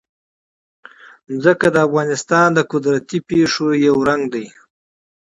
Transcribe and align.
ځمکه 1.41 1.67
د 1.71 1.77
افغانستان 1.87 2.47
د 2.53 2.59
طبیعي 2.71 3.19
پدیدو 3.27 3.67
یو 3.87 3.95
رنګ 4.09 4.23
دی. 4.33 4.45